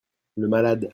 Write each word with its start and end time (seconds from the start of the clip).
Le 0.37 0.47
malade. 0.47 0.89